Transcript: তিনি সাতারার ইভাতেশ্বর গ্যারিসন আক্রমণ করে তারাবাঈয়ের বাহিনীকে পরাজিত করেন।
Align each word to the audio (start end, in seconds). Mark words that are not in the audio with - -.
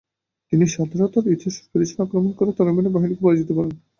তিনি 0.53 0.65
সাতারার 0.67 1.25
ইভাতেশ্বর 1.25 1.65
গ্যারিসন 1.71 1.99
আক্রমণ 2.03 2.31
করে 2.33 2.51
তারাবাঈয়ের 2.53 2.93
বাহিনীকে 2.95 3.23
পরাজিত 3.23 3.49
করেন। 3.57 3.73